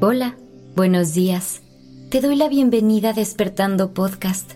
Hola, 0.00 0.36
buenos 0.76 1.12
días. 1.12 1.60
Te 2.08 2.20
doy 2.20 2.36
la 2.36 2.48
bienvenida 2.48 3.10
a 3.10 3.12
Despertando 3.14 3.94
Podcast. 3.94 4.52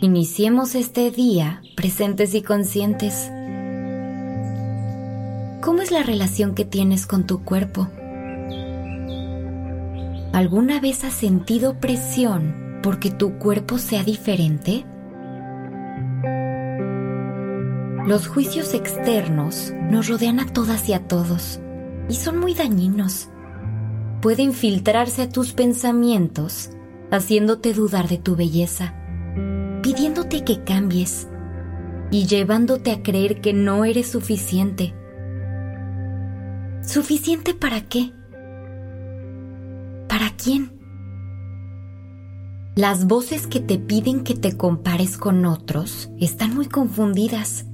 Iniciemos 0.00 0.74
este 0.74 1.10
día 1.10 1.60
presentes 1.76 2.34
y 2.34 2.40
conscientes. 2.40 3.30
¿Cómo 5.60 5.82
es 5.82 5.90
la 5.90 6.02
relación 6.02 6.54
que 6.54 6.64
tienes 6.64 7.06
con 7.06 7.26
tu 7.26 7.44
cuerpo? 7.44 7.88
¿Alguna 10.32 10.80
vez 10.80 11.04
has 11.04 11.12
sentido 11.12 11.78
presión 11.78 12.80
porque 12.82 13.10
tu 13.10 13.38
cuerpo 13.38 13.76
sea 13.76 14.04
diferente? 14.04 14.86
Los 18.06 18.26
juicios 18.26 18.72
externos 18.72 19.74
nos 19.90 20.08
rodean 20.08 20.40
a 20.40 20.46
todas 20.46 20.88
y 20.88 20.94
a 20.94 21.06
todos 21.06 21.60
y 22.08 22.14
son 22.14 22.38
muy 22.38 22.54
dañinos. 22.54 23.29
Pueden 24.22 24.52
filtrarse 24.52 25.22
a 25.22 25.28
tus 25.30 25.54
pensamientos, 25.54 26.70
haciéndote 27.10 27.72
dudar 27.72 28.06
de 28.06 28.18
tu 28.18 28.36
belleza, 28.36 28.94
pidiéndote 29.82 30.44
que 30.44 30.62
cambies 30.62 31.26
y 32.10 32.26
llevándote 32.26 32.90
a 32.90 33.02
creer 33.02 33.40
que 33.40 33.54
no 33.54 33.86
eres 33.86 34.10
suficiente. 34.10 34.94
¿Suficiente 36.82 37.54
para 37.54 37.88
qué? 37.88 38.12
¿Para 40.06 40.36
quién? 40.36 40.78
Las 42.76 43.06
voces 43.06 43.46
que 43.46 43.60
te 43.60 43.78
piden 43.78 44.22
que 44.22 44.34
te 44.34 44.54
compares 44.54 45.16
con 45.16 45.46
otros 45.46 46.10
están 46.20 46.54
muy 46.54 46.66
confundidas. 46.66 47.64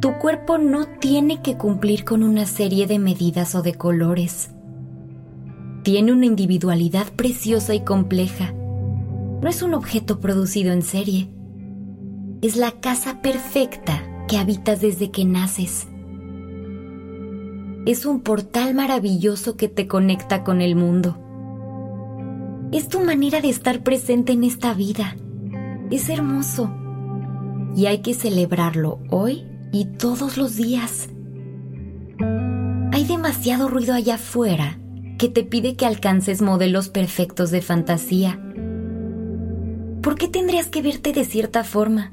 Tu 0.00 0.14
cuerpo 0.18 0.56
no 0.56 0.86
tiene 0.98 1.42
que 1.42 1.58
cumplir 1.58 2.04
con 2.04 2.22
una 2.22 2.46
serie 2.46 2.86
de 2.86 2.98
medidas 2.98 3.54
o 3.54 3.62
de 3.62 3.74
colores. 3.74 4.55
Tiene 5.86 6.10
una 6.10 6.26
individualidad 6.26 7.12
preciosa 7.14 7.72
y 7.72 7.84
compleja. 7.84 8.52
No 9.40 9.48
es 9.48 9.62
un 9.62 9.72
objeto 9.72 10.18
producido 10.18 10.72
en 10.72 10.82
serie. 10.82 11.30
Es 12.42 12.56
la 12.56 12.72
casa 12.72 13.22
perfecta 13.22 14.02
que 14.26 14.36
habitas 14.36 14.80
desde 14.80 15.12
que 15.12 15.24
naces. 15.24 15.86
Es 17.86 18.04
un 18.04 18.20
portal 18.22 18.74
maravilloso 18.74 19.56
que 19.56 19.68
te 19.68 19.86
conecta 19.86 20.42
con 20.42 20.60
el 20.60 20.74
mundo. 20.74 21.20
Es 22.72 22.88
tu 22.88 22.98
manera 22.98 23.40
de 23.40 23.50
estar 23.50 23.84
presente 23.84 24.32
en 24.32 24.42
esta 24.42 24.74
vida. 24.74 25.14
Es 25.92 26.08
hermoso. 26.08 26.68
Y 27.76 27.86
hay 27.86 27.98
que 27.98 28.14
celebrarlo 28.14 28.98
hoy 29.08 29.46
y 29.70 29.84
todos 29.84 30.36
los 30.36 30.56
días. 30.56 31.10
Hay 32.90 33.04
demasiado 33.04 33.68
ruido 33.68 33.94
allá 33.94 34.16
afuera 34.16 34.80
que 35.18 35.28
te 35.28 35.42
pide 35.42 35.76
que 35.76 35.86
alcances 35.86 36.42
modelos 36.42 36.88
perfectos 36.88 37.50
de 37.50 37.62
fantasía. 37.62 38.40
¿Por 40.02 40.16
qué 40.16 40.28
tendrías 40.28 40.68
que 40.68 40.82
verte 40.82 41.12
de 41.12 41.24
cierta 41.24 41.64
forma? 41.64 42.12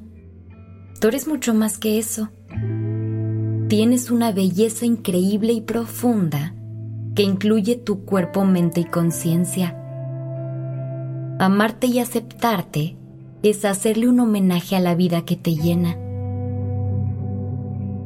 Tú 1.00 1.10
eres 1.10 1.28
mucho 1.28 1.54
más 1.54 1.78
que 1.78 2.00
eso. 2.00 2.30
Tienes 3.68 4.10
una 4.10 4.32
belleza 4.32 4.86
increíble 4.86 5.54
y 5.54 5.62
profunda 5.62 6.56
que 7.16 7.24
incluye 7.24 7.76
tu 7.76 8.06
cuerpo, 8.06 8.46
mente 8.46 8.82
y 8.82 8.86
conciencia. 8.86 9.78
Amarte 11.40 11.88
y 11.88 12.00
aceptarte 12.00 12.98
es 13.44 13.66
hacerle 13.66 14.08
un 14.08 14.20
homenaje 14.20 14.76
a 14.76 14.80
la 14.80 14.96
vida 14.96 15.26
que 15.26 15.36
te 15.36 15.56
llena. 15.56 15.98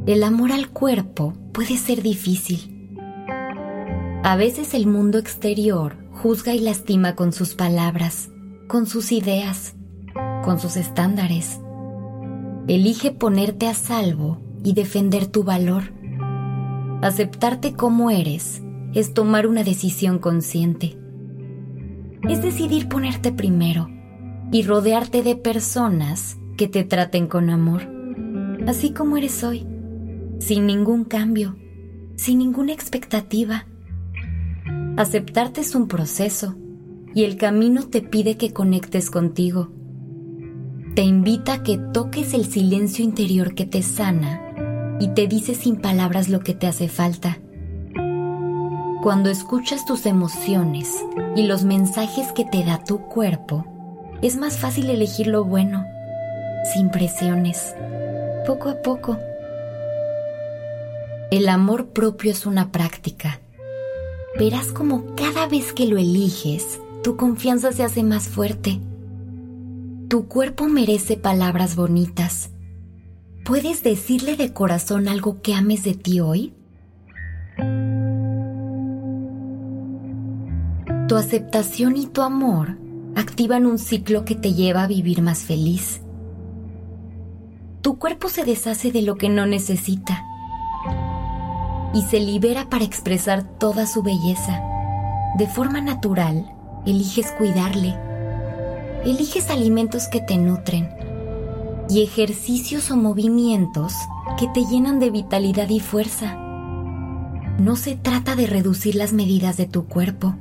El 0.07 0.23
amor 0.23 0.51
al 0.51 0.69
cuerpo 0.69 1.33
puede 1.51 1.77
ser 1.77 2.01
difícil. 2.01 2.76
A 4.27 4.35
veces 4.35 4.73
el 4.73 4.87
mundo 4.87 5.19
exterior 5.19 5.95
juzga 6.11 6.53
y 6.53 6.59
lastima 6.59 7.15
con 7.15 7.31
sus 7.31 7.55
palabras, 7.55 8.29
con 8.67 8.85
sus 8.85 9.13
ideas, 9.13 9.73
con 10.43 10.59
sus 10.59 10.75
estándares. 10.75 11.61
Elige 12.67 13.13
ponerte 13.13 13.69
a 13.69 13.73
salvo 13.73 14.41
y 14.65 14.73
defender 14.73 15.27
tu 15.27 15.45
valor. 15.45 15.93
Aceptarte 17.01 17.71
como 17.71 18.11
eres 18.11 18.61
es 18.93 19.13
tomar 19.13 19.47
una 19.47 19.63
decisión 19.63 20.19
consciente. 20.19 20.97
Es 22.27 22.41
decidir 22.41 22.89
ponerte 22.89 23.31
primero 23.31 23.87
y 24.51 24.63
rodearte 24.63 25.23
de 25.23 25.37
personas 25.37 26.37
que 26.57 26.67
te 26.67 26.83
traten 26.83 27.27
con 27.27 27.49
amor, 27.49 27.83
así 28.67 28.91
como 28.91 29.15
eres 29.15 29.41
hoy 29.45 29.65
sin 30.39 30.65
ningún 30.65 31.05
cambio, 31.05 31.55
sin 32.17 32.39
ninguna 32.39 32.73
expectativa. 32.73 33.67
Aceptarte 34.97 35.61
es 35.61 35.75
un 35.75 35.87
proceso 35.87 36.55
y 37.13 37.23
el 37.23 37.37
camino 37.37 37.87
te 37.87 38.01
pide 38.01 38.35
que 38.35 38.51
conectes 38.51 39.09
contigo. 39.09 39.69
Te 40.95 41.03
invita 41.03 41.53
a 41.53 41.63
que 41.63 41.77
toques 41.77 42.33
el 42.33 42.45
silencio 42.45 43.05
interior 43.05 43.53
que 43.53 43.65
te 43.65 43.83
sana 43.83 44.41
y 44.99 45.09
te 45.09 45.27
dice 45.27 45.53
sin 45.53 45.77
palabras 45.77 46.29
lo 46.29 46.39
que 46.39 46.55
te 46.55 46.67
hace 46.67 46.89
falta. 46.89 47.37
Cuando 49.03 49.29
escuchas 49.29 49.85
tus 49.85 50.05
emociones 50.05 51.05
y 51.35 51.43
los 51.43 51.63
mensajes 51.63 52.31
que 52.31 52.43
te 52.43 52.65
da 52.65 52.83
tu 52.83 52.99
cuerpo, 53.01 53.65
es 54.23 54.35
más 54.35 54.57
fácil 54.57 54.89
elegir 54.89 55.27
lo 55.27 55.45
bueno, 55.45 55.85
sin 56.73 56.89
presiones, 56.89 57.75
poco 58.45 58.69
a 58.69 58.81
poco 58.81 59.17
el 61.29 61.49
amor 61.49 61.89
propio 61.89 62.31
es 62.31 62.45
una 62.45 62.71
práctica. 62.71 63.41
Verás 64.37 64.67
como 64.67 65.15
cada 65.15 65.47
vez 65.47 65.73
que 65.73 65.87
lo 65.87 65.97
eliges, 65.97 66.79
tu 67.01 67.17
confianza 67.17 67.71
se 67.71 67.83
hace 67.83 68.03
más 68.03 68.27
fuerte. 68.27 68.79
Tu 70.09 70.27
cuerpo 70.27 70.67
merece 70.67 71.17
palabras 71.17 71.75
bonitas. 71.75 72.51
¿Puedes 73.43 73.81
decirle 73.81 74.35
de 74.35 74.53
corazón 74.53 75.07
algo 75.07 75.41
que 75.41 75.55
ames 75.55 75.83
de 75.83 75.95
ti 75.95 76.19
hoy? 76.19 76.53
Tu 81.07 81.15
aceptación 81.15 81.97
y 81.97 82.05
tu 82.05 82.21
amor 82.21 82.77
activan 83.15 83.65
un 83.65 83.79
ciclo 83.79 84.23
que 84.23 84.35
te 84.35 84.53
lleva 84.53 84.83
a 84.83 84.87
vivir 84.87 85.23
más 85.23 85.39
feliz. 85.39 86.01
Tu 87.81 87.97
cuerpo 87.97 88.29
se 88.29 88.45
deshace 88.45 88.91
de 88.91 89.01
lo 89.01 89.15
que 89.15 89.29
no 89.29 89.47
necesita 89.47 90.26
y 91.93 92.01
se 92.03 92.19
libera 92.19 92.69
para 92.69 92.83
expresar 92.83 93.43
toda 93.43 93.87
su 93.87 94.03
belleza. 94.03 94.61
De 95.37 95.47
forma 95.47 95.81
natural, 95.81 96.51
eliges 96.85 97.31
cuidarle. 97.31 97.95
Eliges 99.05 99.49
alimentos 99.49 100.07
que 100.07 100.21
te 100.21 100.37
nutren 100.37 100.89
y 101.89 102.03
ejercicios 102.03 102.91
o 102.91 102.97
movimientos 102.97 103.93
que 104.37 104.47
te 104.47 104.65
llenan 104.65 104.99
de 104.99 105.09
vitalidad 105.09 105.69
y 105.69 105.79
fuerza. 105.79 106.35
No 107.57 107.75
se 107.75 107.95
trata 107.95 108.35
de 108.35 108.45
reducir 108.47 108.95
las 108.95 109.13
medidas 109.13 109.55
de 109.57 109.65
tu 109.65 109.85
cuerpo. 109.85 110.35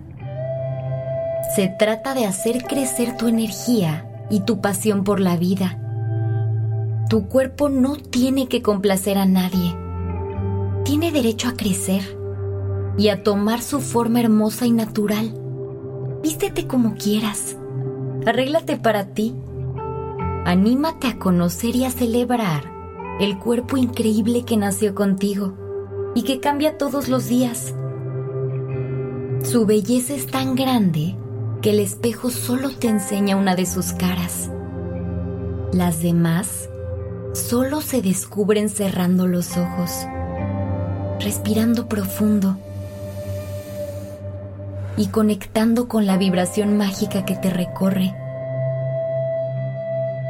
Se 1.55 1.69
trata 1.69 2.15
de 2.15 2.27
hacer 2.27 2.65
crecer 2.65 3.17
tu 3.17 3.29
energía 3.29 4.27
y 4.29 4.41
tu 4.41 4.61
pasión 4.61 5.05
por 5.05 5.21
la 5.21 5.37
vida. 5.37 5.79
Tu 7.09 7.29
cuerpo 7.29 7.69
no 7.69 7.97
tiene 7.97 8.49
que 8.49 8.63
complacer 8.63 9.17
a 9.17 9.27
nadie 9.27 9.86
tiene 10.87 11.11
derecho 11.11 11.49
a 11.49 11.55
crecer 11.55 12.17
y 12.97 13.09
a 13.09 13.25
tomar 13.25 13.61
su 13.61 13.81
forma 13.81 14.21
hermosa 14.21 14.67
y 14.67 14.71
natural. 14.71 15.37
Vístete 16.23 16.69
como 16.69 16.95
quieras. 16.95 17.57
Arréglate 18.25 18.77
para 18.77 19.07
ti. 19.07 19.35
Anímate 20.45 21.09
a 21.09 21.19
conocer 21.19 21.75
y 21.75 21.85
a 21.85 21.91
celebrar 21.91 22.71
el 23.19 23.37
cuerpo 23.37 23.77
increíble 23.77 24.45
que 24.45 24.57
nació 24.57 24.95
contigo 24.95 25.55
y 26.15 26.23
que 26.23 26.39
cambia 26.39 26.79
todos 26.79 27.09
los 27.09 27.27
días. 27.27 27.75
Su 29.43 29.67
belleza 29.67 30.15
es 30.15 30.29
tan 30.29 30.55
grande 30.55 31.17
que 31.63 31.71
el 31.71 31.81
espejo 31.81 32.31
solo 32.31 32.71
te 32.71 32.87
enseña 32.87 33.35
una 33.37 33.57
de 33.57 33.67
sus 33.67 33.93
caras. 33.93 34.53
Las 35.73 36.01
demás 36.01 36.69
solo 37.33 37.81
se 37.81 38.03
descubren 38.03 38.69
cerrando 38.69 39.27
los 39.27 39.57
ojos 39.57 40.07
respirando 41.21 41.89
profundo 41.89 42.57
y 44.97 45.09
conectando 45.09 45.89
con 45.89 46.07
la 46.07 46.17
vibración 46.17 46.77
mágica 46.77 47.25
que 47.25 47.37
te 47.37 47.51
recorre. 47.51 48.15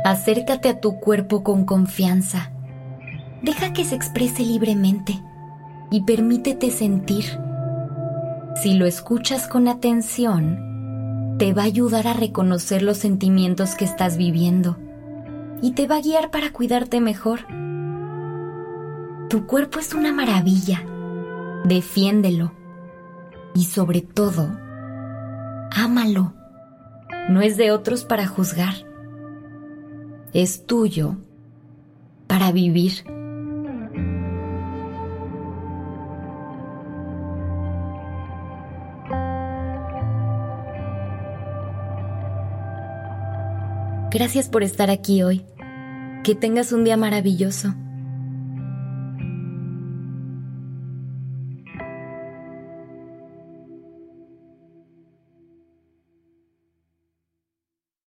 Acércate 0.05 0.69
a 0.69 0.81
tu 0.81 1.01
cuerpo 1.01 1.43
con 1.43 1.65
confianza. 1.65 2.51
Deja 3.43 3.73
que 3.73 3.85
se 3.85 3.95
exprese 3.95 4.45
libremente 4.45 5.21
y 5.91 6.03
permítete 6.03 6.71
sentir. 6.71 7.25
Si 8.63 8.75
lo 8.75 8.87
escuchas 8.87 9.49
con 9.49 9.69
atención, 9.69 11.37
te 11.39 11.53
va 11.53 11.63
a 11.63 11.67
ayudar 11.67 12.07
a 12.07 12.15
reconocer 12.15 12.83
los 12.83 12.97
sentimientos 12.99 13.75
que 13.75 13.85
estás 13.85 14.17
viviendo 14.17 14.79
y 15.61 15.73
te 15.73 15.87
va 15.87 15.97
a 15.97 16.01
guiar 16.01 16.31
para 16.31 16.51
cuidarte 16.51 17.01
mejor. 17.01 17.41
Tu 19.29 19.45
cuerpo 19.47 19.81
es 19.81 19.93
una 19.93 20.13
maravilla. 20.13 20.85
Defiéndelo. 21.65 22.53
Y 23.55 23.65
sobre 23.65 24.01
todo, 24.01 24.57
ámalo. 25.73 26.33
No 27.29 27.41
es 27.41 27.57
de 27.57 27.73
otros 27.73 28.05
para 28.05 28.29
juzgar. 28.29 28.75
Es 30.33 30.65
tuyo 30.67 31.17
para 32.29 32.53
vivir. 32.53 33.05
Gracias 44.13 44.49
por 44.49 44.63
estar 44.63 44.89
aquí 44.89 45.25
hoy. 45.25 45.45
Que 46.23 46.37
tengas 46.37 46.71
un 46.71 46.85
día 46.85 46.97
maravilloso. 46.97 47.75